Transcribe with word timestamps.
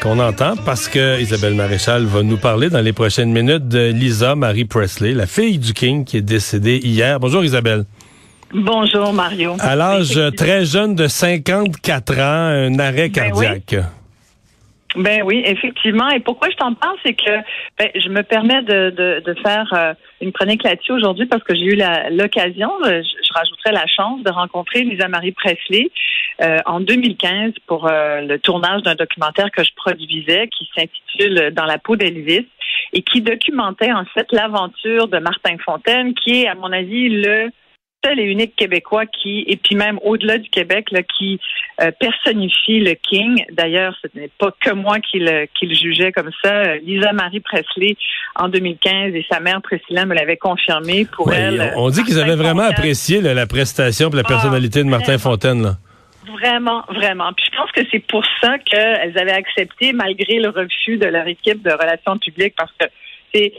qu'on 0.00 0.18
entend 0.18 0.54
parce 0.64 0.88
que 0.88 1.20
Isabelle 1.20 1.54
Maréchal 1.54 2.04
va 2.04 2.22
nous 2.22 2.36
parler 2.36 2.70
dans 2.70 2.80
les 2.80 2.92
prochaines 2.92 3.32
minutes 3.32 3.68
de 3.68 3.90
Lisa 3.90 4.34
Marie 4.34 4.64
Presley, 4.64 5.12
la 5.12 5.26
fille 5.26 5.58
du 5.58 5.72
King 5.72 6.04
qui 6.04 6.18
est 6.18 6.22
décédée 6.22 6.80
hier. 6.82 7.20
Bonjour 7.20 7.44
Isabelle. 7.44 7.84
Bonjour 8.54 9.12
Mario. 9.12 9.56
À 9.58 9.76
l'âge 9.76 10.20
très 10.36 10.64
jeune 10.64 10.94
de 10.94 11.08
54 11.08 12.18
ans, 12.18 12.20
un 12.20 12.78
arrêt 12.78 13.08
Ben 13.08 13.32
oui. 13.34 13.46
Ben 14.96 15.22
oui, 15.24 15.42
effectivement. 15.44 16.08
Et 16.08 16.20
pourquoi 16.20 16.48
je 16.50 16.56
t'en 16.56 16.74
parle, 16.74 16.96
c'est 17.04 17.14
que 17.14 17.36
ben, 17.78 17.90
je 17.94 18.08
me 18.08 18.22
permets 18.22 18.62
de, 18.62 18.90
de, 18.90 19.22
de 19.24 19.34
faire 19.40 19.70
euh, 19.74 19.92
une 20.22 20.32
chronique 20.32 20.62
là-dessus 20.62 20.92
aujourd'hui 20.92 21.26
parce 21.26 21.42
que 21.42 21.54
j'ai 21.54 21.64
eu 21.64 21.78
l'occasion, 22.10 22.70
euh, 22.84 23.02
je, 23.02 23.26
je 23.26 23.32
rajouterais 23.34 23.72
la 23.72 23.86
chance 23.86 24.22
de 24.22 24.30
rencontrer 24.30 24.82
Lisa 24.82 25.08
Marie 25.08 25.32
Presley 25.32 25.90
euh, 26.42 26.58
en 26.64 26.80
2015 26.80 27.52
pour 27.66 27.86
euh, 27.86 28.22
le 28.22 28.38
tournage 28.38 28.82
d'un 28.82 28.94
documentaire 28.94 29.50
que 29.50 29.62
je 29.62 29.70
produisais 29.76 30.48
qui 30.48 30.68
s'intitule 30.74 31.50
Dans 31.52 31.66
la 31.66 31.78
peau 31.78 31.96
d'Elvis 31.96 32.46
et 32.92 33.02
qui 33.02 33.20
documentait 33.20 33.92
en 33.92 34.04
fait 34.06 34.26
l'aventure 34.32 35.08
de 35.08 35.18
Martin 35.18 35.56
Fontaine, 35.64 36.14
qui 36.14 36.42
est 36.42 36.48
à 36.48 36.54
mon 36.54 36.72
avis 36.72 37.08
le 37.08 37.50
seul 38.06 38.20
et 38.20 38.24
unique 38.24 38.54
Québécois 38.56 39.06
qui, 39.06 39.44
et 39.48 39.56
puis 39.56 39.74
même 39.74 39.98
au-delà 40.02 40.38
du 40.38 40.48
Québec, 40.50 40.86
là, 40.92 41.02
qui 41.02 41.40
euh, 41.80 41.90
personnifie 41.98 42.80
le 42.80 42.94
King. 42.94 43.44
D'ailleurs, 43.52 43.94
ce 44.02 44.08
n'est 44.18 44.30
pas 44.38 44.50
que 44.60 44.70
moi 44.72 44.98
qui 45.00 45.18
le, 45.18 45.46
qui 45.58 45.66
le 45.66 45.74
jugeais 45.74 46.12
comme 46.12 46.30
ça. 46.42 46.76
Lisa 46.76 47.12
Marie 47.12 47.40
Presley, 47.40 47.96
en 48.36 48.48
2015, 48.48 49.14
et 49.14 49.26
sa 49.30 49.40
mère 49.40 49.60
Priscilla 49.62 50.06
me 50.06 50.14
l'avait 50.14 50.36
confirmé. 50.36 51.04
Pour 51.06 51.28
Ouais, 51.28 51.36
elle, 51.36 51.72
on 51.76 51.88
dit 51.90 52.02
qu'ils 52.04 52.20
avaient 52.20 52.36
vraiment 52.36 52.62
Fontaine- 52.62 52.78
apprécié 52.78 53.20
là, 53.20 53.34
la 53.34 53.46
prestation 53.46 54.10
et 54.10 54.16
la 54.16 54.22
Ah, 54.24 54.28
personnalité 54.28 54.80
de 54.84 54.88
Martin. 54.88 55.18
Fontaine. 55.18 55.62
Là. 55.62 55.76
Vraiment, 56.40 56.82
vraiment. 56.88 57.32
Puis 57.34 57.46
je 57.52 57.56
pense 57.56 57.70
que 57.72 57.80
c'est 57.90 58.00
pour 58.06 58.24
ça 58.40 58.58
qu'elles 58.58 59.16
avaient 59.18 59.32
accepté, 59.32 59.92
malgré 59.92 60.38
le 60.40 60.48
refus 60.48 60.96
de 60.98 61.06
leur 61.06 61.26
équipe 61.26 61.62
de 61.62 61.70
relations 61.70 62.18
publiques, 62.18 62.54
parce 62.56 62.72
que 62.78 62.86
c'est 63.34 63.52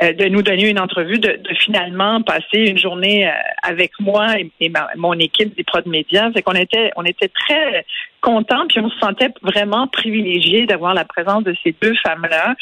de 0.00 0.26
nous 0.28 0.42
donner 0.42 0.68
une 0.68 0.78
entrevue, 0.78 1.18
de, 1.18 1.32
de 1.42 1.54
finalement 1.64 2.22
passer 2.22 2.58
une 2.70 2.78
journée 2.78 3.26
euh, 3.28 3.32
avec 3.62 3.90
moi 3.98 4.26
et, 4.60 4.68
ma- 4.68 4.88
mon 4.96 5.14
équipe 5.14 5.56
des 5.56 5.64
prod 5.64 5.84
médias. 5.86 6.30
C'est 6.34 6.42
qu'on 6.42 6.52
était, 6.52 6.90
on 6.96 7.04
était 7.04 7.28
très 7.28 7.84
contents, 8.20 8.66
puis 8.68 8.80
on 8.80 8.90
se 8.90 8.98
sentait 8.98 9.30
vraiment 9.42 9.86
privilégiés 9.88 10.66
d'avoir 10.66 10.94
la 10.94 11.04
présence 11.04 11.44
de 11.44 11.54
ces 11.64 11.74
deux 11.80 11.94
femmes-là. 12.06 12.54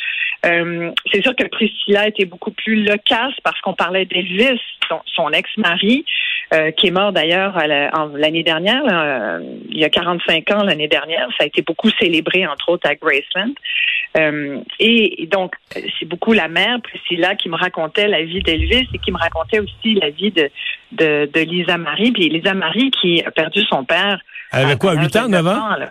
Euh, 0.45 0.91
c'est 1.13 1.23
sûr 1.23 1.35
que 1.35 1.45
Priscilla 1.49 2.09
était 2.09 2.27
beaucoup 2.27 2.51
plus 2.53 2.85
loquace 2.85 3.35
parce 3.43 3.61
qu'on 3.63 3.73
parlait 3.75 4.05
d'Elvis, 4.05 4.61
son, 4.89 5.01
son 5.07 5.31
ex-mari, 5.31 6.05
euh, 6.55 6.71
qui 6.73 6.87
est 6.89 6.91
mort 6.91 7.13
d'ailleurs 7.13 7.57
en- 7.95 8.07
l'année 8.17 8.43
dernière, 8.45 8.85
là, 8.85 9.03
euh, 9.37 9.41
il 9.71 9.79
y 9.79 9.85
a 9.85 9.89
45 9.91 10.51
ans 10.53 10.63
l'année 10.63 10.89
dernière. 10.89 11.27
Ça 11.39 11.45
a 11.45 11.47
été 11.47 11.63
beaucoup 11.63 11.91
célébré, 12.01 12.47
entre 12.47 12.69
autres, 12.71 12.89
à 12.89 12.95
Graceland. 12.95 13.53
Euh, 14.16 14.60
et 14.78 15.28
donc, 15.31 15.54
c'est 15.72 16.06
beaucoup 16.06 16.32
la 16.32 16.49
mère, 16.49 16.78
Priscilla, 16.82 17.34
qui 17.34 17.49
me 17.49 17.56
racontait 17.56 18.09
la 18.09 18.22
vie 18.25 18.41
d'Elvis 18.41 18.88
et 18.94 18.99
qui 18.99 19.12
me 19.12 19.19
racontait 19.19 19.59
aussi 19.60 19.94
la 19.94 20.10
vie 20.10 20.31
de, 20.31 20.49
de, 20.93 21.31
de 21.32 21.41
Lisa 21.41 21.77
Marie. 21.77 22.12
Puis 22.12 22.28
Lisa 22.28 22.55
Marie 22.55 22.91
qui 22.91 23.22
a 23.22 23.31
perdu 23.31 23.62
son 23.65 23.84
père. 23.84 24.19
Elle 24.53 24.65
avait 24.65 24.72
à- 24.72 24.76
quoi, 24.76 24.93
à 24.93 24.94
l'âge 24.94 25.05
8 25.05 25.16
ans, 25.16 25.25
de 25.26 25.31
9 25.32 25.47
ans? 25.47 25.76
là. 25.76 25.91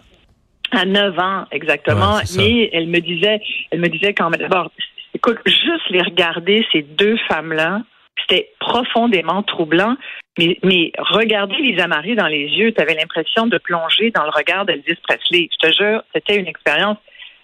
À 0.71 0.85
9 0.85 1.19
ans, 1.19 1.45
exactement. 1.51 2.15
Ouais. 2.15 2.23
Mais 2.37 2.69
elle 2.73 2.87
me 2.87 2.99
disait, 2.99 3.39
elle 3.71 3.79
me 3.79 3.87
disait 3.89 4.13
quand 4.13 4.29
même, 4.31 4.39
d'abord, 4.39 4.71
écoute, 5.13 5.37
juste 5.45 5.89
les 5.91 6.01
regarder, 6.01 6.65
ces 6.71 6.81
deux 6.81 7.17
femmes-là, 7.27 7.81
c'était 8.21 8.49
profondément 8.59 9.43
troublant. 9.43 9.95
Mais, 10.39 10.57
mais 10.63 10.91
regarder 10.97 11.55
Lisa 11.57 11.87
Marie 11.87 12.15
dans 12.15 12.27
les 12.27 12.47
yeux, 12.47 12.73
tu 12.73 12.81
avais 12.81 12.95
l'impression 12.95 13.45
de 13.45 13.57
plonger 13.59 14.09
dans 14.11 14.23
le 14.23 14.31
regard 14.31 14.65
d'Elvis 14.65 14.97
Presley. 15.07 15.47
Je 15.61 15.67
te 15.69 15.73
jure, 15.73 16.01
c'était 16.13 16.37
une 16.37 16.47
expérience 16.47 16.97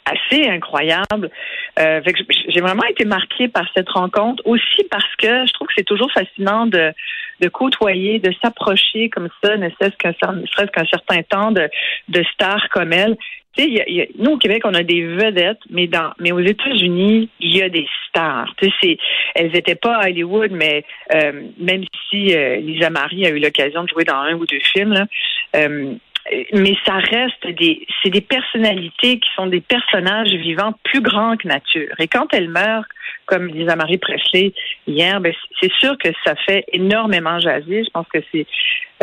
assez 0.06 0.48
incroyable. 0.48 1.30
Euh, 1.80 2.02
j'ai 2.50 2.62
vraiment 2.62 2.84
été 2.86 3.06
marquée 3.06 3.48
par 3.48 3.66
cette 3.76 3.90
rencontre, 3.90 4.42
aussi 4.46 4.84
parce 4.90 5.16
que 5.18 5.46
je 5.46 5.54
trouve 5.54 5.68
que 5.68 5.74
c'est 5.78 5.84
toujours 5.84 6.12
fascinant 6.12 6.66
de, 6.66 6.92
de 7.40 7.48
côtoyer, 7.50 8.20
de 8.20 8.34
s'approcher 8.42 9.10
comme 9.10 9.30
ça, 9.44 9.58
ne 9.58 9.70
serait-ce 9.70 9.96
qu'un 9.98 10.86
certain 10.86 11.22
temps 11.24 11.52
de, 11.52 11.70
de 12.10 12.24
stars 12.34 12.68
comme 12.70 12.94
elle. 12.94 13.16
Tu 13.58 13.64
sais, 13.64 13.70
y 13.70 13.82
a- 13.82 13.90
y 13.90 14.02
a- 14.02 14.06
nous 14.18 14.32
au 14.32 14.38
Québec, 14.38 14.62
on 14.66 14.74
a 14.74 14.82
des 14.84 15.06
vedettes, 15.06 15.60
mais 15.70 15.86
dans, 15.88 16.12
mais 16.20 16.32
aux 16.32 16.40
États-Unis, 16.40 17.30
il 17.42 17.58
y 17.58 17.62
a 17.62 17.68
des 17.68 17.86
stars. 18.08 18.48
Tu 18.62 18.72
sais, 18.82 18.98
elles 19.36 19.52
n'étaient 19.52 19.76
pas 19.76 19.98
à 19.98 20.08
Hollywood, 20.08 20.52
mais 20.52 20.86
euh, 21.14 21.34
même 21.58 21.84
si 22.10 22.34
euh, 22.34 22.58
Lisa 22.58 22.90
Marie 22.90 23.26
a 23.26 23.30
eu 23.30 23.40
l'occasion 23.40 23.84
de 23.84 23.90
jouer 23.90 24.06
dans 24.06 24.16
un 24.16 24.34
ou 24.36 24.46
deux 24.46 24.60
films, 24.62 24.94
là, 24.94 25.06
euh, 25.58 25.94
mais 26.54 26.76
ça 26.86 26.96
reste 26.98 27.46
des, 27.58 27.86
c'est 28.02 28.10
des 28.10 28.22
personnalités 28.22 29.20
qui 29.20 29.30
sont 29.36 29.48
des 29.48 29.62
personnages 29.62 30.30
vivants 30.30 30.74
plus 30.84 31.02
grands 31.02 31.36
que 31.38 31.48
nature. 31.48 31.94
Et 32.00 32.08
quand 32.08 32.34
elles 32.34 32.50
meurent, 32.50 32.86
comme 33.26 33.48
Lisa 33.48 33.76
Marie 33.76 33.98
Presley 33.98 34.54
hier, 34.88 35.20
ben, 35.22 35.34
c'est 35.60 35.72
sûr 35.74 35.98
que 35.98 36.10
ça 36.26 36.36
fait 36.48 36.66
énormément 36.74 37.40
jaser. 37.40 37.84
Je 37.84 37.90
pense 37.92 38.08
que 38.14 38.20
c'est 38.32 38.46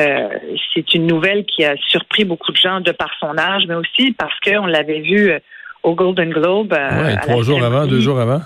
euh, 0.00 0.28
c'est 0.74 0.94
une 0.94 1.06
nouvelle 1.06 1.44
qui 1.44 1.64
a 1.64 1.76
surpris 1.88 2.24
beaucoup 2.24 2.52
de 2.52 2.56
gens 2.56 2.80
de 2.80 2.92
par 2.92 3.10
son 3.20 3.36
âge, 3.38 3.64
mais 3.68 3.74
aussi 3.74 4.12
parce 4.12 4.38
qu'on 4.40 4.66
l'avait 4.66 5.00
vu 5.00 5.30
euh, 5.30 5.38
au 5.82 5.94
Golden 5.94 6.30
Globe. 6.30 6.72
euh, 6.72 7.04
Ouais, 7.04 7.16
trois 7.16 7.42
jours 7.42 7.62
avant, 7.64 7.86
deux 7.86 8.00
jours 8.00 8.20
avant. 8.20 8.40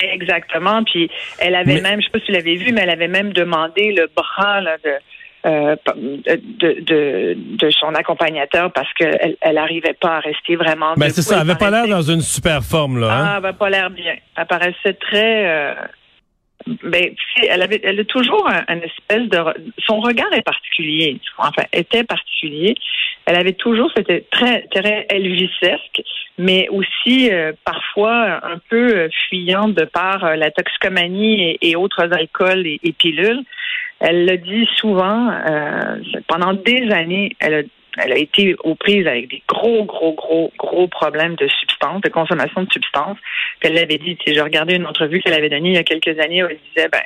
Exactement. 0.00 0.82
Puis 0.84 1.08
elle 1.38 1.54
avait 1.54 1.74
Mais- 1.74 1.80
même, 1.80 2.00
je 2.00 2.06
sais 2.06 2.10
pas 2.10 2.18
si 2.18 2.26
tu 2.26 2.32
l'avais 2.32 2.54
vu, 2.56 2.72
mais 2.72 2.80
elle 2.82 2.90
avait 2.90 3.08
même 3.08 3.32
demandé 3.32 3.92
le 3.92 4.08
bras 4.14 4.60
là, 4.60 4.76
de, 4.84 4.90
euh, 5.46 5.76
de, 5.96 6.80
de, 6.80 7.34
de 7.36 7.70
son 7.70 7.94
accompagnateur 7.94 8.72
parce 8.72 8.92
qu'elle 8.94 9.36
elle 9.40 9.58
arrivait 9.58 9.94
pas 10.00 10.16
à 10.16 10.20
rester 10.20 10.56
vraiment. 10.56 10.94
Ben, 10.96 11.10
c'est 11.10 11.22
ça, 11.22 11.36
elle 11.36 11.50
avait 11.50 11.58
pas 11.58 11.70
l'air 11.70 11.88
dans 11.88 12.02
une 12.02 12.20
super 12.20 12.62
forme, 12.62 13.00
là. 13.00 13.06
hein? 13.12 13.24
Ah, 13.26 13.34
elle 13.38 13.46
avait 13.46 13.56
pas 13.58 13.70
l'air 13.70 13.90
bien. 13.90 14.14
Elle 14.36 14.46
paraissait 14.46 14.94
très. 14.94 15.46
euh, 15.48 15.74
ben, 16.84 17.12
elle 17.48 17.60
avait, 17.62 17.80
elle 17.82 17.98
a 17.98 18.04
toujours 18.04 18.48
un, 18.48 18.62
un 18.68 18.80
espèce 18.80 19.28
de, 19.28 19.38
son 19.84 19.98
regard 20.00 20.32
est 20.32 20.42
particulier. 20.42 21.18
Enfin, 21.38 21.64
était 21.72 22.04
particulier. 22.04 22.76
Elle 23.24 23.36
avait 23.36 23.52
toujours, 23.52 23.90
c'était 23.96 24.24
très, 24.30 24.62
très 24.68 25.06
Elvisesque, 25.08 26.02
mais 26.38 26.68
aussi 26.70 27.30
euh, 27.32 27.52
parfois 27.64 28.40
un 28.44 28.58
peu 28.68 28.96
euh, 28.96 29.08
fuyante 29.28 29.74
de 29.74 29.84
par 29.84 30.24
euh, 30.24 30.34
la 30.36 30.50
toxicomanie 30.52 31.50
et, 31.50 31.70
et 31.70 31.76
autres 31.76 32.02
alcools 32.12 32.66
et, 32.66 32.80
et 32.82 32.92
pilules. 32.92 33.42
Elle 34.02 34.26
le 34.26 34.36
dit 34.36 34.68
souvent. 34.76 35.30
euh, 35.30 35.96
pendant 36.28 36.52
des 36.54 36.90
années, 36.90 37.36
elle 37.40 37.54
a 37.54 37.62
elle 37.98 38.12
a 38.12 38.16
été 38.16 38.56
aux 38.64 38.74
prises 38.74 39.06
avec 39.06 39.28
des 39.28 39.42
gros, 39.46 39.84
gros, 39.84 40.14
gros, 40.14 40.52
gros 40.58 40.88
problèmes 40.88 41.34
de 41.34 41.46
substances, 41.48 42.00
de 42.00 42.08
consommation 42.08 42.62
de 42.62 42.72
substances. 42.72 43.18
Puis 43.60 43.68
elle 43.68 43.74
l'avait 43.74 43.98
dit, 43.98 44.16
sais, 44.24 44.34
je 44.34 44.40
regardais 44.40 44.76
une 44.76 44.86
entrevue 44.86 45.20
qu'elle 45.20 45.34
avait 45.34 45.50
donnée 45.50 45.70
il 45.70 45.74
y 45.74 45.78
a 45.78 45.84
quelques 45.84 46.18
années 46.18 46.42
où 46.42 46.46
elle 46.46 46.58
disait, 46.74 46.88
ben, 46.88 47.02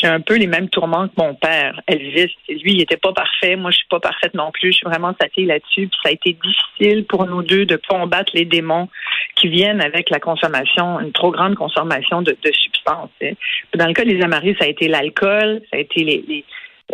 j'ai 0.00 0.06
un 0.06 0.20
peu 0.20 0.36
les 0.36 0.46
mêmes 0.46 0.68
tourments 0.68 1.08
que 1.08 1.14
mon 1.16 1.34
père, 1.34 1.80
Elvis. 1.88 2.32
Lui, 2.48 2.72
il 2.74 2.80
était 2.80 2.96
pas 2.96 3.12
parfait. 3.12 3.56
Moi, 3.56 3.72
je 3.72 3.78
suis 3.78 3.88
pas 3.88 3.98
parfaite 3.98 4.34
non 4.34 4.52
plus. 4.52 4.68
Je 4.68 4.76
suis 4.78 4.86
vraiment 4.86 5.14
sa 5.20 5.28
fille 5.28 5.46
là-dessus. 5.46 5.88
Puis 5.88 5.98
ça 6.02 6.10
a 6.10 6.12
été 6.12 6.36
difficile 6.44 7.04
pour 7.04 7.26
nous 7.26 7.42
deux 7.42 7.66
de 7.66 7.80
combattre 7.88 8.32
les 8.34 8.44
démons 8.44 8.88
qui 9.34 9.48
viennent 9.48 9.80
avec 9.80 10.10
la 10.10 10.20
consommation, 10.20 11.00
une 11.00 11.12
trop 11.12 11.32
grande 11.32 11.56
consommation 11.56 12.22
de, 12.22 12.36
de 12.42 12.52
substances. 12.52 13.10
Dans 13.74 13.86
le 13.86 13.92
cas 13.92 14.04
des 14.04 14.20
Amaris, 14.22 14.56
ça 14.58 14.66
a 14.66 14.68
été 14.68 14.86
l'alcool, 14.88 15.62
ça 15.70 15.76
a 15.76 15.80
été 15.80 16.04
les, 16.04 16.44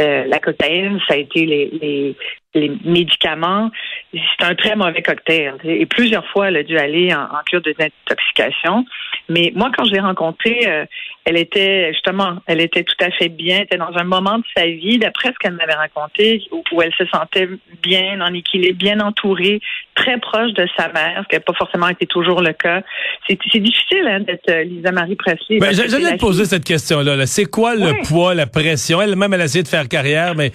euh, 0.01 0.25
la 0.27 0.39
cocaïne, 0.39 0.99
ça 1.07 1.15
a 1.15 1.17
été 1.19 1.47
les, 1.47 1.71
les, 1.81 2.17
les 2.55 2.73
médicaments. 2.85 3.71
C'est 4.13 4.45
un 4.45 4.55
très 4.55 4.77
mauvais 4.77 5.03
cocktail. 5.03 5.55
Et 5.65 5.87
plusieurs 5.87 6.27
fois, 6.29 6.49
elle 6.49 6.57
a 6.57 6.63
dû 6.63 6.79
aller 6.79 7.13
en, 7.13 7.23
en 7.23 7.43
cure 7.45 7.61
de 7.61 7.73
désintoxication. 7.73 8.85
Mais 9.29 9.53
moi, 9.55 9.71
quand 9.77 9.85
je 9.85 9.93
l'ai 9.93 10.01
rencontrée, 10.01 10.61
euh, 10.67 10.85
elle 11.25 11.39
était 11.39 11.91
justement, 11.93 12.37
elle 12.47 12.61
était 12.61 12.85
tout 12.85 12.97
à 13.01 13.11
fait 13.11 13.31
bien. 13.31 13.57
Elle 13.57 13.63
était 13.65 13.77
dans 13.79 13.97
un 13.97 14.05
moment 14.05 14.39
de 14.39 14.45
sa 14.55 14.67
vie, 14.67 14.99
d'après 14.99 15.31
ce 15.31 15.39
qu'elle 15.41 15.55
m'avait 15.55 15.75
raconté, 15.75 16.43
où, 16.53 16.83
elle 16.83 16.93
se 16.93 17.07
sentait 17.07 17.49
bien 17.83 18.21
en 18.21 18.35
équilibre, 18.35 18.77
bien 18.77 19.01
entourée, 19.01 19.61
très 19.95 20.19
proche 20.19 20.53
de 20.53 20.67
sa 20.77 20.89
mère, 20.93 21.23
ce 21.25 21.29
qui 21.29 21.37
n'a 21.37 21.41
pas 21.41 21.55
forcément 21.55 21.89
été 21.89 22.07
toujours 22.07 22.43
le 22.43 22.53
cas. 22.53 22.83
C'est 23.27 23.41
difficile 23.41 24.07
hein, 24.07 24.21
d'être 24.21 24.51
euh, 24.51 24.65
Lisa 24.65 24.93
Marie 24.93 25.17
Presley. 25.17 25.59
Ben, 25.59 25.73
J'allais 25.73 26.17
te 26.17 26.21
poser 26.21 26.45
cette 26.45 26.65
question-là. 26.65 27.17
-là, 27.17 27.27
c'est 27.27 27.47
quoi 27.47 27.75
le 27.75 28.07
poids, 28.07 28.35
la 28.35 28.47
pression? 28.47 29.01
Elle-même, 29.01 29.33
elle 29.33 29.41
a 29.41 29.45
essayé 29.45 29.63
de 29.63 29.69
faire 29.69 29.89
carrière, 29.89 30.35
mais 30.35 30.53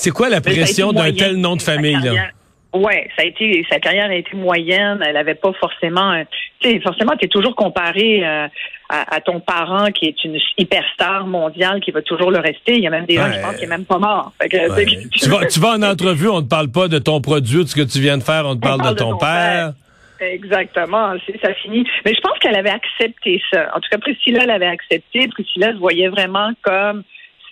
c'est 0.00 0.10
quoi 0.10 0.30
la 0.30 0.40
pression 0.40 0.92
d'un 0.92 1.12
tel 1.12 1.36
nom 1.36 1.56
de 1.56 1.62
famille? 1.62 2.00
Là? 2.02 2.30
Oui, 2.72 2.94
ça 3.16 3.22
a 3.22 3.24
été 3.24 3.66
sa 3.70 3.80
carrière 3.80 4.06
a 4.06 4.14
été 4.14 4.34
moyenne. 4.34 5.02
Elle 5.06 5.16
avait 5.16 5.34
pas 5.34 5.52
forcément, 5.60 6.14
tu 6.60 6.70
sais, 6.70 6.80
forcément, 6.80 7.12
tu 7.18 7.26
es 7.26 7.28
toujours 7.28 7.54
comparé 7.54 8.24
euh, 8.24 8.46
à, 8.88 9.20
ton 9.20 9.40
parent 9.40 9.90
qui 9.90 10.06
est 10.06 10.24
une 10.24 10.38
hyperstar 10.56 11.26
mondiale 11.26 11.80
qui 11.80 11.90
va 11.90 12.00
toujours 12.00 12.30
le 12.30 12.38
rester. 12.38 12.76
Il 12.76 12.82
y 12.82 12.86
a 12.86 12.90
même 12.90 13.06
des 13.06 13.16
gens 13.16 13.30
qui 13.30 13.38
pensent 13.40 13.56
qu'il 13.56 13.64
est 13.64 13.66
même 13.66 13.84
pas 13.84 13.98
mort. 13.98 14.32
tu, 14.48 15.28
vas, 15.28 15.46
tu 15.46 15.60
vas 15.60 15.70
en 15.70 15.82
entrevue, 15.92 16.28
on 16.28 16.40
ne 16.40 16.46
parle 16.48 16.70
pas 16.70 16.88
de 16.88 16.98
ton 16.98 17.20
produit 17.20 17.58
ou 17.58 17.64
de 17.64 17.68
ce 17.68 17.74
que 17.74 17.82
tu 17.82 18.00
viens 18.00 18.16
de 18.16 18.22
faire, 18.22 18.46
on 18.46 18.54
te 18.54 18.60
parle, 18.60 18.88
de, 18.88 18.94
ton 18.94 19.18
père. 19.18 19.72
Exactement, 20.20 21.14
ça 21.42 21.54
finit. 21.54 21.86
Mais 22.04 22.14
je 22.14 22.20
pense 22.20 22.38
qu'elle 22.38 22.56
avait 22.56 22.70
accepté 22.70 23.42
ça. 23.52 23.68
En 23.74 23.80
tout 23.80 23.88
cas, 23.90 23.98
Priscilla 23.98 24.46
l'avait 24.46 24.66
accepté. 24.66 25.26
Priscilla 25.28 25.72
se 25.72 25.78
voyait 25.78 26.08
vraiment 26.08 26.50
comme 26.62 27.02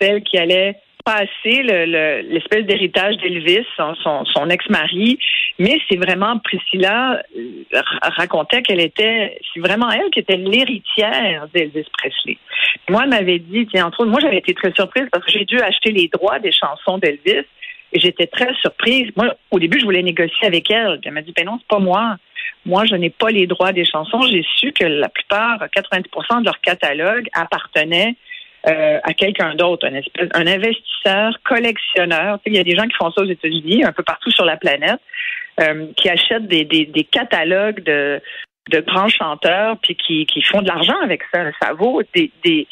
celle 0.00 0.22
qui 0.22 0.38
allait 0.38 0.76
passer 1.08 1.62
l'espèce 1.62 2.66
d'héritage 2.66 3.16
d'Elvis, 3.16 3.64
son, 3.76 4.50
ex-mari, 4.50 5.18
mais 5.58 5.78
c'est 5.88 5.96
vraiment 5.96 6.38
Priscilla 6.38 7.22
euh, 7.34 7.80
racontait 8.02 8.60
qu'elle 8.60 8.80
était, 8.80 9.40
c'est 9.54 9.60
vraiment 9.60 9.90
elle 9.90 10.10
qui 10.10 10.20
était 10.20 10.36
l'héritière 10.36 11.48
d'Elvis 11.54 11.86
Presley. 11.96 12.36
Moi, 12.90 13.04
elle 13.04 13.08
m'avait 13.08 13.38
dit, 13.38 13.66
tiens, 13.68 13.86
entre 13.86 14.00
autres, 14.00 14.10
moi 14.10 14.20
j'avais 14.20 14.36
été 14.36 14.52
très 14.52 14.70
surprise 14.72 15.06
parce 15.10 15.24
que 15.24 15.32
j'ai 15.32 15.46
dû 15.46 15.58
acheter 15.60 15.92
les 15.92 16.08
droits 16.08 16.40
des 16.40 16.52
chansons 16.52 16.98
d'Elvis 16.98 17.46
et 17.92 18.00
j'étais 18.00 18.26
très 18.26 18.52
surprise. 18.60 19.10
Moi, 19.16 19.34
au 19.50 19.58
début, 19.58 19.80
je 19.80 19.86
voulais 19.86 20.02
négocier 20.02 20.46
avec 20.46 20.70
elle. 20.70 21.00
Elle 21.02 21.12
m'a 21.12 21.22
dit, 21.22 21.32
ben 21.34 21.46
non, 21.46 21.58
c'est 21.58 21.68
pas 21.68 21.78
moi. 21.78 22.16
Moi, 22.66 22.84
je 22.84 22.94
n'ai 22.96 23.08
pas 23.08 23.30
les 23.30 23.46
droits 23.46 23.72
des 23.72 23.86
chansons. 23.86 24.20
J'ai 24.30 24.44
su 24.56 24.72
que 24.72 24.84
la 24.84 25.08
plupart, 25.08 25.58
90% 25.74 26.40
de 26.40 26.44
leur 26.44 26.60
catalogue 26.60 27.28
appartenait 27.32 28.14
euh, 28.66 28.98
à 29.02 29.14
quelqu'un 29.14 29.54
d'autre, 29.54 29.86
un, 29.86 29.94
espèce, 29.94 30.28
un 30.34 30.46
investisseur, 30.46 31.38
collectionneur. 31.44 32.38
il 32.46 32.56
y 32.56 32.58
a 32.58 32.64
des 32.64 32.76
gens 32.76 32.84
qui 32.84 32.96
font 32.98 33.10
ça 33.12 33.22
aux 33.22 33.28
États-Unis, 33.28 33.84
un 33.84 33.92
peu 33.92 34.02
partout 34.02 34.30
sur 34.30 34.44
la 34.44 34.56
planète, 34.56 35.00
euh, 35.60 35.86
qui 35.96 36.08
achètent 36.08 36.48
des, 36.48 36.64
des, 36.64 36.86
des 36.86 37.04
catalogues 37.04 37.82
de, 37.84 38.20
de 38.70 38.80
grands 38.80 39.08
chanteurs, 39.08 39.76
puis 39.82 39.96
qui, 39.96 40.26
qui 40.26 40.42
font 40.42 40.62
de 40.62 40.68
l'argent 40.68 40.96
avec 41.02 41.22
ça. 41.32 41.44
Ça 41.62 41.72
vaut 41.72 42.02
des, 42.14 42.30
des, 42.44 42.66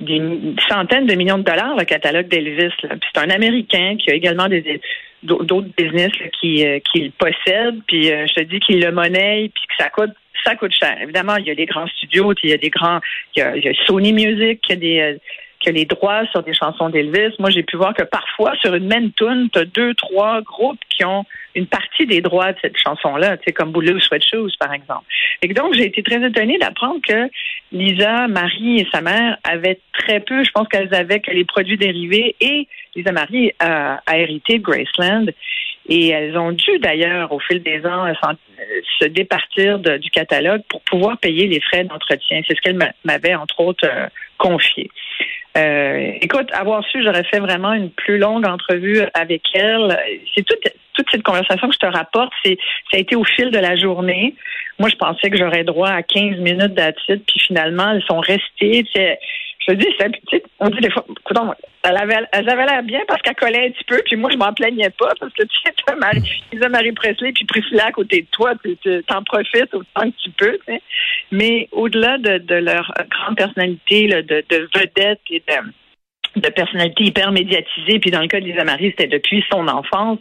des 0.00 0.20
centaines 0.68 1.06
de 1.06 1.14
millions 1.14 1.38
de 1.38 1.44
dollars, 1.44 1.76
le 1.76 1.84
catalogue 1.84 2.28
d'Elvis. 2.28 2.72
C'est 2.80 3.20
un 3.20 3.30
Américain 3.30 3.96
qui 3.98 4.10
a 4.10 4.14
également 4.14 4.48
des 4.48 4.80
d'autres 5.22 5.68
business 5.76 6.12
qui, 6.40 6.64
euh, 6.66 6.78
qui 6.90 7.00
le 7.00 7.10
possèdent, 7.10 7.80
puis 7.86 8.04
je 8.04 8.34
te 8.34 8.40
dis 8.42 8.60
qu'il 8.60 8.80
le 8.80 8.92
monnaie, 8.92 9.50
puis 9.54 9.64
que 9.66 9.82
ça 9.82 9.90
coûte 9.90 10.12
ça 10.44 10.54
coûte 10.54 10.72
cher. 10.72 10.96
Évidemment, 11.02 11.36
il 11.36 11.46
y 11.46 11.50
a 11.50 11.54
des 11.56 11.66
grands 11.66 11.88
studios, 11.88 12.32
il 12.44 12.50
y 12.50 12.52
a 12.52 12.58
des 12.58 12.70
grands, 12.70 13.00
il 13.34 13.40
y 13.40 13.68
a, 13.68 13.74
Sony 13.86 14.12
Music, 14.12 14.60
qui 14.60 14.72
a 14.72 14.76
des 14.76 15.18
a 15.68 15.72
les 15.72 15.84
droits 15.84 16.26
sur 16.26 16.42
des 16.42 16.54
chansons 16.54 16.88
d'Elvis. 16.88 17.34
Moi, 17.38 17.50
j'ai 17.50 17.62
pu 17.62 17.76
voir 17.76 17.94
que 17.94 18.02
parfois, 18.02 18.54
sur 18.60 18.74
une 18.74 18.86
même 18.86 19.12
tune, 19.12 19.48
tu 19.52 19.58
as 19.58 19.64
deux, 19.64 19.94
trois 19.94 20.40
groupes 20.42 20.80
qui 20.90 21.04
ont 21.04 21.24
une 21.54 21.66
partie 21.66 22.06
des 22.06 22.20
droits 22.20 22.52
de 22.52 22.58
cette 22.60 22.78
chanson-là, 22.78 23.36
comme 23.54 23.72
Blue 23.72 24.00
Sweat 24.00 24.22
Shoes, 24.24 24.52
par 24.58 24.72
exemple. 24.72 25.04
Et 25.42 25.48
donc, 25.48 25.74
j'ai 25.74 25.86
été 25.86 26.02
très 26.02 26.24
étonnée 26.24 26.58
d'apprendre 26.58 27.00
que 27.02 27.28
Lisa, 27.72 28.28
Marie 28.28 28.80
et 28.80 28.88
sa 28.92 29.00
mère 29.00 29.38
avaient 29.44 29.80
très 29.92 30.20
peu, 30.20 30.44
je 30.44 30.50
pense 30.50 30.68
qu'elles 30.68 30.94
avaient 30.94 31.20
que 31.20 31.30
les 31.30 31.44
produits 31.44 31.76
dérivés 31.76 32.36
et 32.40 32.68
Lisa 32.94 33.12
Marie 33.12 33.52
a, 33.58 34.00
a 34.06 34.18
hérité 34.18 34.58
de 34.58 34.62
Graceland. 34.62 35.26
Et 35.88 36.08
elles 36.08 36.36
ont 36.36 36.52
dû 36.52 36.78
d'ailleurs, 36.80 37.32
au 37.32 37.40
fil 37.40 37.62
des 37.62 37.84
ans, 37.86 38.12
se 39.00 39.06
départir 39.06 39.78
du 39.78 40.10
catalogue 40.10 40.62
pour 40.68 40.82
pouvoir 40.82 41.16
payer 41.18 41.46
les 41.46 41.60
frais 41.60 41.84
d'entretien. 41.84 42.42
C'est 42.46 42.54
ce 42.54 42.60
qu'elle 42.60 42.78
m'avait, 43.04 43.34
entre 43.34 43.60
autres, 43.60 43.88
euh, 43.88 44.06
confié. 44.36 44.90
Euh, 45.56 46.12
écoute, 46.20 46.48
avoir 46.52 46.84
su, 46.84 47.02
j'aurais 47.02 47.24
fait 47.24 47.40
vraiment 47.40 47.72
une 47.72 47.90
plus 47.90 48.18
longue 48.18 48.46
entrevue 48.46 49.02
avec 49.14 49.42
elle. 49.54 49.98
C'est 50.34 50.44
toute, 50.44 50.62
toute 50.94 51.06
cette 51.10 51.22
conversation 51.22 51.68
que 51.68 51.74
je 51.74 51.78
te 51.78 51.92
rapporte, 51.92 52.32
c'est 52.44 52.58
ça 52.90 52.98
a 52.98 53.00
été 53.00 53.16
au 53.16 53.24
fil 53.24 53.50
de 53.50 53.58
la 53.58 53.76
journée. 53.76 54.34
Moi, 54.78 54.88
je 54.88 54.96
pensais 54.96 55.30
que 55.30 55.36
j'aurais 55.36 55.64
droit 55.64 55.88
à 55.88 56.02
15 56.02 56.38
minutes 56.38 56.74
d'attitude, 56.74 57.22
puis 57.26 57.40
finalement, 57.40 57.92
elles 57.92 58.04
sont 58.08 58.20
restées. 58.20 58.84
Je 59.68 59.74
dis, 59.74 59.86
on 60.60 60.70
dit 60.70 60.80
des 60.80 60.90
fois, 60.90 61.04
écoute, 61.08 61.36
elle 61.84 61.96
avait, 61.96 62.16
elle 62.32 62.48
avait 62.48 62.64
l'air 62.64 62.82
bien 62.82 63.00
parce 63.06 63.20
qu'elle 63.20 63.34
collait 63.34 63.66
un 63.66 63.70
petit 63.70 63.84
peu, 63.84 64.00
puis 64.04 64.16
moi, 64.16 64.30
je 64.32 64.38
m'en 64.38 64.52
plaignais 64.54 64.90
pas 64.90 65.12
parce 65.20 65.32
que 65.34 65.42
tu 65.42 65.56
sais, 65.62 65.94
Marie, 65.96 66.22
Marie 66.70 66.92
Presley, 66.92 67.32
puis 67.32 67.44
Priscilla 67.44 67.86
à 67.86 67.92
côté 67.92 68.22
de 68.22 68.26
toi, 68.30 68.54
tu 68.62 69.02
en 69.10 69.22
profites 69.22 69.74
autant 69.74 70.10
que 70.10 70.16
tu 70.22 70.30
peux. 70.30 70.58
Mais 71.32 71.68
au-delà 71.72 72.16
de, 72.18 72.54
leur 72.54 72.92
grande 73.10 73.36
personnalité, 73.36 74.06
de 74.08 74.68
vedette 74.74 75.20
et 75.30 75.42
de, 75.46 76.40
de 76.40 76.48
personnalité 76.48 77.04
hyper 77.04 77.30
médiatisée, 77.32 77.98
puis 77.98 78.10
dans 78.10 78.20
le 78.20 78.28
cas 78.28 78.40
de 78.40 78.46
Lisa 78.46 78.64
Marie, 78.64 78.94
c'était 78.96 79.06
depuis 79.06 79.44
son 79.50 79.68
enfance. 79.68 80.18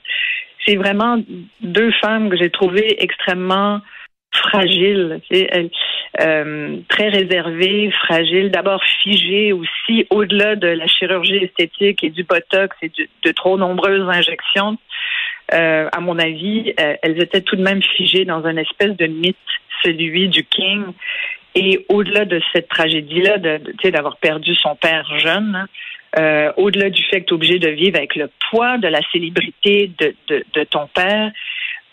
C'est 0.65 0.75
vraiment 0.75 1.17
deux 1.61 1.91
femmes 2.01 2.29
que 2.29 2.37
j'ai 2.37 2.49
trouvées 2.49 3.01
extrêmement 3.01 3.79
fragile, 4.37 5.19
euh, 6.19 6.77
très 6.87 7.09
réservée, 7.09 7.91
fragile, 7.91 8.51
d'abord 8.51 8.83
figée 9.03 9.53
aussi, 9.53 10.07
au-delà 10.09 10.55
de 10.55 10.67
la 10.67 10.87
chirurgie 10.87 11.37
esthétique 11.37 12.03
et 12.03 12.09
du 12.09 12.23
botox 12.23 12.75
et 12.81 12.91
de 13.23 13.31
trop 13.31 13.57
nombreuses 13.57 14.07
injections. 14.09 14.77
Euh, 15.53 15.87
à 15.91 15.99
mon 16.01 16.19
avis, 16.19 16.73
euh, 16.79 16.95
elles 17.01 17.21
étaient 17.21 17.41
tout 17.41 17.55
de 17.55 17.63
même 17.63 17.81
figées 17.81 18.25
dans 18.25 18.45
une 18.45 18.57
espèce 18.57 18.95
de 18.97 19.07
mythe, 19.07 19.37
celui 19.83 20.27
du 20.27 20.43
King. 20.43 20.83
Et 21.55 21.85
au-delà 21.89 22.25
de 22.25 22.41
cette 22.53 22.67
tragédie-là, 22.67 23.37
de, 23.37 23.89
d'avoir 23.89 24.17
perdu 24.17 24.53
son 24.55 24.75
père 24.75 25.07
jeune, 25.19 25.65
euh, 26.19 26.51
au-delà 26.57 26.89
du 26.89 27.03
fait 27.03 27.21
que 27.21 27.25
tu 27.27 27.31
es 27.31 27.33
obligé 27.33 27.59
de 27.59 27.69
vivre 27.69 27.97
avec 27.97 28.15
le 28.15 28.29
poids 28.49 28.77
de 28.77 28.87
la 28.87 28.99
célébrité 29.11 29.91
de, 29.99 30.13
de, 30.27 30.43
de 30.53 30.63
ton 30.65 30.87
père, 30.87 31.31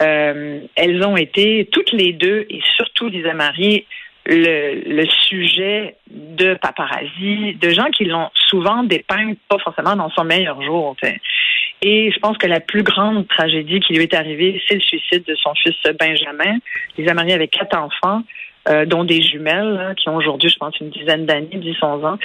euh, 0.02 0.60
elles 0.76 1.02
ont 1.04 1.16
été 1.16 1.68
toutes 1.72 1.92
les 1.92 2.12
deux, 2.12 2.46
et 2.50 2.60
surtout 2.76 3.08
Lisa 3.08 3.34
Marie, 3.34 3.86
le, 4.26 5.04
sujet 5.28 5.96
de 6.10 6.54
paparazzi, 6.54 7.54
de 7.54 7.70
gens 7.70 7.90
qui 7.90 8.04
l'ont 8.04 8.30
souvent 8.34 8.82
dépeint 8.82 9.34
pas 9.48 9.58
forcément 9.58 9.96
dans 9.96 10.10
son 10.10 10.24
meilleur 10.24 10.62
jour. 10.62 10.96
Et 11.82 12.10
je 12.10 12.18
pense 12.20 12.38
que 12.38 12.46
la 12.46 12.60
plus 12.60 12.82
grande 12.82 13.28
tragédie 13.28 13.80
qui 13.80 13.92
lui 13.92 14.04
est 14.04 14.14
arrivée, 14.14 14.62
c'est 14.66 14.76
le 14.76 14.80
suicide 14.80 15.24
de 15.26 15.34
son 15.34 15.52
fils 15.54 15.76
Benjamin. 15.98 16.58
Lisa 16.96 17.12
Marie 17.14 17.32
avait 17.32 17.48
quatre 17.48 17.76
enfants. 17.76 18.22
Euh, 18.66 18.86
dont 18.86 19.04
des 19.04 19.20
jumelles 19.20 19.78
hein, 19.78 19.94
qui 19.94 20.08
ont 20.08 20.16
aujourd'hui, 20.16 20.48
je 20.48 20.56
pense, 20.56 20.74
une 20.80 20.88
dizaine 20.88 21.26
d'années, 21.26 21.50
10-11 21.52 22.06
ans. 22.06 22.18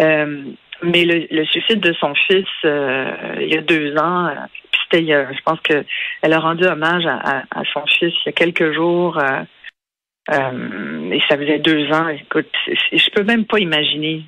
Euh, 0.00 0.44
mais 0.82 1.04
le, 1.04 1.26
le, 1.30 1.44
suicide 1.46 1.80
de 1.80 1.92
son 1.94 2.14
fils 2.14 2.46
euh, 2.64 3.36
il 3.40 3.52
y 3.52 3.56
a 3.56 3.62
deux 3.62 3.96
ans, 3.96 4.30
je 4.92 5.42
pense 5.44 5.60
qu'elle 5.60 6.32
a 6.32 6.38
rendu 6.38 6.64
hommage 6.64 7.06
à, 7.06 7.44
son 7.72 7.84
fils 7.86 8.14
il 8.24 8.26
y 8.26 8.28
a 8.28 8.32
quelques 8.32 8.72
jours. 8.72 9.18
Euh, 9.18 9.42
euh, 10.30 11.10
et 11.10 11.20
ça 11.28 11.36
faisait 11.36 11.58
deux 11.58 11.90
ans. 11.92 12.08
Écoute, 12.08 12.50
je 12.92 13.10
peux 13.10 13.24
même 13.24 13.46
pas 13.46 13.58
imaginer. 13.58 14.24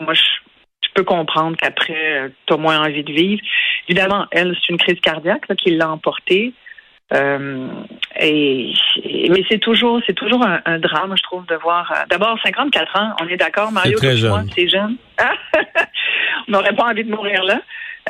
moi, 0.00 0.14
je, 0.14 0.22
peux 0.94 1.04
comprendre 1.04 1.56
qu'après, 1.56 2.20
euh, 2.20 2.28
tu 2.46 2.52
as 2.52 2.56
moins 2.58 2.78
envie 2.78 3.02
de 3.02 3.12
vivre. 3.12 3.40
Évidemment, 3.88 4.26
elle, 4.30 4.54
c'est 4.60 4.72
une 4.72 4.78
crise 4.78 5.00
cardiaque 5.00 5.46
qui 5.56 5.70
l'a 5.70 5.90
emportée. 5.90 6.52
Et, 8.20 8.72
mais 9.30 9.44
c'est 9.48 9.58
toujours, 9.58 10.00
c'est 10.06 10.14
toujours 10.14 10.44
un, 10.44 10.78
drame, 10.78 11.14
je 11.16 11.22
trouve, 11.22 11.46
de 11.46 11.54
voir. 11.56 11.92
D'abord, 12.10 12.38
54 12.42 12.96
ans, 12.96 13.16
on 13.20 13.28
est 13.28 13.36
d'accord, 13.36 13.72
Mario, 13.72 13.98
c'est 13.98 14.16
jeune. 14.16 14.48
C'est 14.54 14.68
jeune. 14.68 14.96
on 16.48 16.52
n'aurait 16.52 16.74
pas 16.74 16.84
envie 16.84 17.04
de 17.04 17.10
mourir 17.10 17.42
là. 17.44 17.60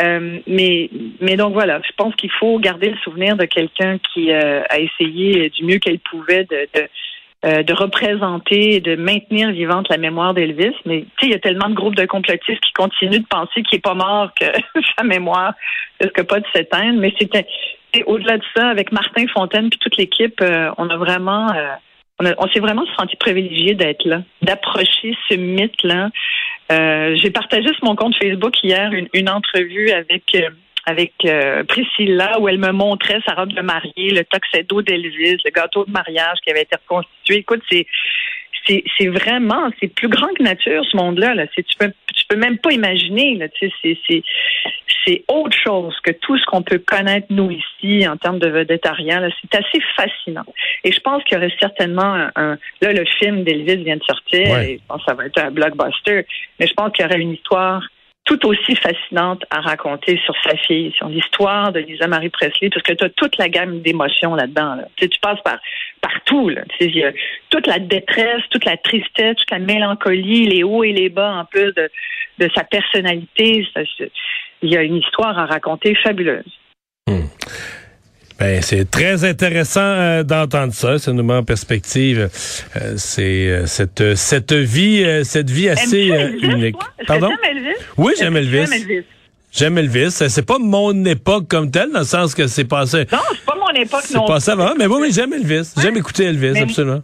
Euh, 0.01 0.39
mais, 0.47 0.89
mais 1.21 1.37
donc 1.37 1.53
voilà, 1.53 1.81
je 1.85 1.93
pense 1.97 2.15
qu'il 2.15 2.31
faut 2.31 2.59
garder 2.59 2.89
le 2.91 2.97
souvenir 2.99 3.37
de 3.37 3.45
quelqu'un 3.45 3.99
qui 3.99 4.33
euh, 4.33 4.63
a 4.71 4.79
essayé 4.79 5.51
du 5.51 5.65
mieux 5.65 5.79
qu'elle 5.79 5.99
pouvait 5.99 6.45
de, 6.45 6.67
euh, 7.45 7.63
de 7.63 7.73
représenter 7.75 8.77
et 8.77 8.81
de 8.81 8.97
maintenir 8.97 9.51
vivante 9.51 9.89
la 9.91 9.99
mémoire 9.99 10.33
d'Elvis. 10.33 10.75
Mais 10.87 11.01
tu 11.01 11.07
sais, 11.21 11.27
il 11.27 11.31
y 11.31 11.35
a 11.35 11.41
tellement 11.41 11.69
de 11.69 11.75
groupes 11.75 11.97
de 11.97 12.07
complotistes 12.07 12.61
qui 12.61 12.73
continuent 12.73 13.21
de 13.21 13.27
penser 13.27 13.63
qu'il 13.65 13.79
est 13.79 13.83
pas 13.83 13.95
mort 13.95 14.31
que 14.39 14.47
sa 14.97 15.05
mémoire 15.05 15.53
risque 16.01 16.23
pas 16.23 16.41
de 16.41 16.47
s'éteindre. 16.55 16.99
Mais 16.99 17.13
c'était 17.19 17.47
au-delà 18.07 18.39
de 18.39 18.45
ça, 18.55 18.69
avec 18.69 18.93
Martin 18.93 19.27
Fontaine 19.29 19.71
puis 19.71 19.79
toute 19.79 19.97
l'équipe, 19.97 20.41
euh, 20.41 20.71
on 20.79 20.89
a 20.91 20.97
vraiment 20.97 21.49
on, 22.21 22.27
on 22.39 22.49
s'est 22.49 22.61
vraiment 22.61 22.85
senti 22.99 23.17
privilégié 23.17 23.75
d'être 23.75 24.05
là, 24.05 24.23
d'approcher 24.43 25.17
ce 25.29 25.35
mythe-là. 25.35 26.11
Euh, 26.71 27.17
j'ai 27.17 27.31
partagé 27.31 27.69
sur 27.75 27.85
mon 27.85 27.97
compte 27.97 28.17
Facebook 28.17 28.55
hier 28.63 28.93
une, 28.93 29.09
une 29.13 29.29
entrevue 29.29 29.91
avec 29.91 30.37
avec 30.85 31.13
euh, 31.25 31.63
Priscilla 31.65 32.41
où 32.41 32.49
elle 32.49 32.59
me 32.59 32.73
montrait 32.73 33.21
sa 33.27 33.35
robe 33.35 33.53
de 33.53 33.61
mariée, 33.61 34.11
le 34.11 34.25
tuxedo 34.25 34.83
d'Elvis, 34.83 35.37
le 35.45 35.51
gâteau 35.51 35.85
de 35.85 35.93
mariage 35.93 36.39
qui 36.43 36.51
avait 36.51 36.63
été 36.63 36.77
reconstitué. 36.77 37.37
Écoute, 37.37 37.63
c'est 37.71 37.87
c'est, 38.67 39.09
vraiment, 39.09 39.71
c'est 39.81 39.89
plus 39.89 40.09
grand 40.09 40.33
que 40.35 40.43
nature 40.43 40.85
ce 40.91 40.97
monde-là. 40.97 41.35
Là. 41.35 41.45
C'est, 41.55 41.63
tu 41.65 41.77
peux 41.77 41.93
tu 42.15 42.27
peux 42.29 42.37
même 42.37 42.59
pas 42.59 42.73
imaginer. 42.73 43.37
Là. 43.37 43.49
Tu 43.49 43.71
sais, 43.83 43.99
c'est, 45.05 45.25
autre 45.27 45.57
chose 45.57 45.95
que 46.05 46.13
tout 46.13 46.39
ce 46.39 46.45
qu'on 46.47 46.63
peut 46.63 46.79
connaître 46.79 47.27
nous 47.31 47.51
ici 47.51 48.07
en 48.07 48.17
termes 48.17 48.39
de 48.39 48.49
vedettariat. 48.49 49.19
Là. 49.19 49.29
C'est 49.41 49.59
assez 49.59 49.81
fascinant. 49.97 50.45
Et 50.85 50.93
je 50.93 51.01
pense 51.01 51.25
qu'il 51.25 51.35
y 51.35 51.39
aurait 51.39 51.53
certainement 51.59 52.29
un, 52.37 52.57
là 52.81 52.93
le 52.93 53.05
film 53.19 53.43
d'Elvis 53.43 53.83
vient 53.83 53.97
de 53.97 54.05
sortir. 54.05 54.59
Et 54.61 54.81
je 54.81 54.87
pense 54.87 54.99
que 54.99 55.11
ça 55.11 55.15
va 55.15 55.27
être 55.27 55.39
un 55.39 55.51
blockbuster. 55.51 56.25
Mais 56.61 56.69
je 56.69 56.75
pense 56.75 56.93
qu'il 56.93 57.05
y 57.05 57.09
aurait 57.09 57.21
une 57.21 57.33
histoire 57.33 57.83
tout 58.25 58.47
aussi 58.47 58.77
fascinante 58.77 59.43
à 59.51 59.61
raconter 59.61 60.19
sur 60.25 60.35
sa 60.45 60.57
fille, 60.57 60.93
sur 60.93 61.09
l'histoire 61.09 61.73
de 61.73 61.81
Lisa 61.81 62.07
Marie 62.07 62.29
Presley, 62.29 62.71
parce 62.71 62.83
que 62.83 62.93
tu 62.93 63.05
as 63.05 63.11
toute 63.11 63.37
la 63.37 63.49
gamme 63.49 63.81
d'émotions 63.81 64.35
là-dedans. 64.35 64.77
Tu, 64.97 65.05
sais, 65.05 65.09
tu 65.09 65.21
passes 65.21 65.41
par 65.45 65.59
partout. 66.01 66.49
Là. 66.49 66.63
Tu 66.79 66.93
sais, 66.93 67.15
toute 67.51 67.67
la 67.67 67.79
détresse, 67.79 68.43
toute 68.51 68.65
la 68.65 68.77
tristesse, 68.77 69.37
toute 69.37 69.51
la 69.51 69.59
mélancolie, 69.59 70.47
les 70.47 70.63
hauts 70.63 70.85
et 70.85 70.93
les 70.93 71.09
bas 71.09 71.33
en 71.33 71.45
plus 71.45 71.73
de, 71.73 71.91
de 72.39 72.51
sa 72.55 72.65
personnalité. 72.65 73.67
il 74.63 74.71
y 74.71 74.77
a 74.77 74.83
une 74.83 74.97
histoire 74.97 75.37
à 75.39 75.47
raconter 75.47 75.95
fabuleuse. 75.97 76.59
Hmm. 77.09 77.27
Ben, 78.43 78.61
c'est 78.61 78.91
très 78.91 79.25
intéressant 79.25 79.81
euh, 79.81 80.25
d'entendre 80.25 80.73
ça. 80.73 80.99
Ça 80.99 81.13
nous 81.13 81.23
met 81.23 81.35
en 81.35 81.45
perspective. 81.45 82.29
Euh, 82.75 82.95
c'est 82.97 83.47
euh, 83.47 83.67
cette 83.67 84.17
cette 84.17 84.53
vie 84.53 85.05
cette 85.23 85.49
vie 85.49 85.69
assez 85.69 86.09
unique. 86.43 86.75
Pardon? 87.07 87.31
Elvis? 87.49 87.77
Oui, 87.97 88.15
j'aime 88.19 88.37
Elvis. 88.37 89.05
J'aime 89.53 89.79
Elvis. 89.79 90.11
C'est 90.11 90.45
pas 90.45 90.59
mon 90.59 91.05
époque 91.05 91.47
comme 91.47 91.71
telle, 91.71 91.93
dans 91.93 92.01
le 92.01 92.05
sens 92.05 92.35
que 92.35 92.49
c'est 92.49 92.65
passé. 92.65 93.07
Non, 93.13 93.19
c'est 93.31 93.47
pas 93.47 93.55
mon 93.55 93.81
époque 93.81 94.11
non. 94.13 94.27
C'est 94.27 94.33
passé 94.33 94.51
avant, 94.51 94.75
mais 94.77 94.87
oui, 94.87 94.99
mais 95.03 95.13
j'aime 95.13 95.33
Elvis. 95.33 95.75
J'aime 95.81 95.97
écouter 95.97 96.25
Elvis, 96.25 96.59
absolument. 96.61 97.03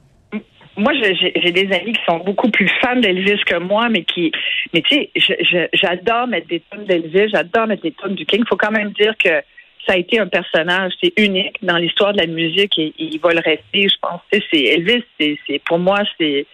Moi, 0.77 0.93
j'ai 0.95 1.53
des 1.53 1.73
amis 1.73 1.93
qui 1.93 2.01
sont 2.05 2.19
beaucoup 2.19 2.51
plus 2.51 2.69
fans 2.81 2.97
d'Elvis 2.97 3.41
que 3.47 3.59
moi, 3.59 3.89
mais 3.89 4.03
qui, 4.03 4.33
mais 4.73 4.83
tu 4.83 5.07
sais, 5.21 5.71
j'adore 5.73 6.27
mettre 6.27 6.49
des 6.49 6.63
tonnes 6.69 6.85
d'Elvis, 6.85 7.31
j'adore 7.33 7.69
mettre 7.69 7.83
des 7.83 7.93
tonnes 7.93 8.15
du 8.17 8.27
King. 8.27 8.41
Il 8.45 8.49
faut 8.49 8.57
quand 8.57 8.73
même 8.73 8.91
dire 8.93 9.15
que 9.23 9.41
ça 9.87 9.95
a 9.95 9.97
été 9.97 10.19
un 10.19 10.27
personnage, 10.27 10.93
c'est 11.03 11.13
unique 11.19 11.57
dans 11.63 11.77
l'histoire 11.77 12.13
de 12.13 12.19
la 12.19 12.27
musique 12.27 12.79
et, 12.79 12.93
il 12.99 13.19
va 13.21 13.33
le 13.33 13.41
rester. 13.41 13.89
Je 13.89 13.97
pense, 14.01 14.21
c'est 14.31 14.63
Elvis, 14.65 15.05
c'est 15.19 15.61
pour 15.65 15.79
moi, 15.79 16.01
c'est 16.19 16.47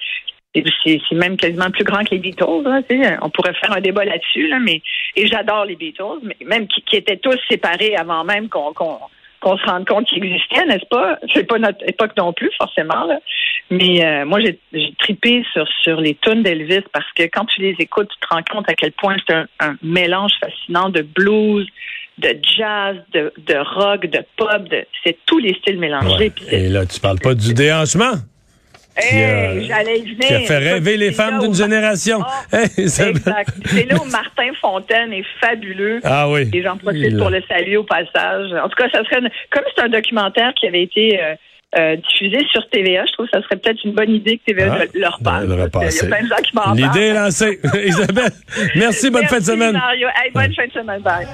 c'est 0.84 1.00
même 1.12 1.36
quasiment 1.36 1.70
plus 1.70 1.82
grand 1.82 2.04
que 2.04 2.10
les 2.12 2.18
Beatles. 2.18 2.44
on 2.46 3.30
pourrait 3.30 3.54
faire 3.54 3.72
un 3.72 3.80
débat 3.80 4.04
là-dessus, 4.04 4.46
là, 4.46 4.60
mais 4.60 4.82
et 5.16 5.26
j'adore 5.26 5.64
les 5.64 5.74
Beatles, 5.74 6.20
mais 6.22 6.36
même 6.44 6.68
qui, 6.68 6.96
étaient 6.96 7.16
tous 7.16 7.38
séparés 7.48 7.96
avant 7.96 8.22
même 8.22 8.48
qu'on 8.48 8.72
qu'on 8.72 9.58
se 9.58 9.66
rende 9.66 9.86
compte 9.86 10.06
qu'ils 10.06 10.24
existaient, 10.24 10.64
n'est-ce 10.64 10.86
pas? 10.86 11.18
C'est 11.34 11.44
pas 11.44 11.58
notre 11.58 11.86
époque 11.86 12.12
non 12.16 12.32
plus 12.32 12.50
forcément. 12.56 13.04
Là. 13.04 13.18
Mais 13.70 14.04
euh, 14.04 14.24
moi, 14.26 14.40
j'ai 14.40 14.58
tripé 14.98 15.44
sur 15.52 15.66
sur 15.82 16.00
les 16.00 16.16
tunes 16.16 16.42
d'Elvis 16.42 16.84
parce 16.92 17.10
que 17.16 17.22
quand 17.24 17.46
tu 17.46 17.62
les 17.62 17.74
écoutes, 17.78 18.08
tu 18.08 18.18
te 18.20 18.34
rends 18.34 18.42
compte 18.42 18.68
à 18.68 18.74
quel 18.74 18.92
point 18.92 19.16
c'est 19.26 19.34
un, 19.34 19.46
un 19.60 19.76
mélange 19.82 20.32
fascinant 20.40 20.90
de 20.90 21.02
blues, 21.02 21.66
de 22.18 22.36
jazz, 22.42 22.96
de, 23.12 23.32
de 23.38 23.54
rock, 23.54 24.06
de 24.06 24.20
pop, 24.36 24.68
de, 24.68 24.84
c'est 25.02 25.16
tous 25.26 25.38
les 25.38 25.54
styles 25.54 25.78
mélangés. 25.78 26.32
Et 26.50 26.68
là, 26.68 26.86
tu 26.86 27.00
parles 27.00 27.18
pas 27.18 27.34
du 27.34 27.54
déhanchement? 27.54 28.12
Hey, 28.96 29.66
j'allais 29.66 29.98
venir. 29.98 30.18
Qui 30.20 30.34
a 30.34 30.40
fait 30.40 30.58
rêver 30.58 30.96
les 30.96 31.10
femmes 31.10 31.40
d'une 31.40 31.54
génération. 31.54 32.20
Oh, 32.20 32.56
exact. 32.78 33.18
C'est 33.66 33.86
là 33.86 33.96
où 33.96 34.04
Martin 34.04 34.52
Fontaine 34.60 35.12
est 35.12 35.24
fabuleux. 35.40 36.00
Ah 36.04 36.30
oui. 36.30 36.48
Et 36.52 36.62
j'en 36.62 36.76
profite 36.76 37.18
pour 37.18 37.30
le 37.30 37.42
saluer 37.48 37.76
au 37.76 37.82
passage. 37.82 38.52
En 38.52 38.68
tout 38.68 38.76
cas, 38.76 38.88
ça 38.90 39.02
serait 39.04 39.28
comme 39.50 39.64
c'est 39.74 39.82
un 39.82 39.88
documentaire 39.88 40.54
qui 40.54 40.68
avait 40.68 40.82
été 40.82 41.20
euh, 41.20 41.34
euh, 41.76 41.96
diffusé 41.96 42.44
sur 42.50 42.68
TVA. 42.70 43.04
Je 43.06 43.12
trouve 43.12 43.26
que 43.26 43.32
ça 43.32 43.42
serait 43.42 43.56
peut-être 43.56 43.82
une 43.84 43.92
bonne 43.92 44.10
idée 44.10 44.38
que 44.38 44.44
TVA 44.52 44.78
ah, 44.80 44.84
leur 44.94 45.18
parle. 45.22 45.44
Il 45.44 45.58
y 45.58 46.00
a 46.00 46.06
plein 46.06 46.22
de 46.22 46.28
gens 46.28 46.42
qui 46.42 46.54
m'en 46.54 46.62
parlent. 46.62 46.76
L'idée 46.78 47.06
est 47.06 47.14
lancée. 47.14 47.60
Isabelle, 47.84 48.32
merci, 48.76 49.10
bonne 49.10 49.26
fin 49.26 49.38
de 49.38 49.44
semaine. 49.44 49.72
Mario. 49.72 50.08
bonne 50.32 50.54
fin 50.54 50.66
de 50.66 50.72
semaine. 50.72 51.02
Bye. 51.02 51.26